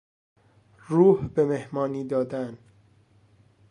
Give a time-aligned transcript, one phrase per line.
[0.87, 2.57] روح به مهمانی دادن